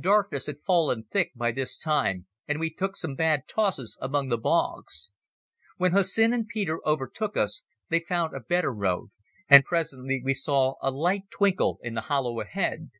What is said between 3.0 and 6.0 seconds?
bad tosses among the bogs. When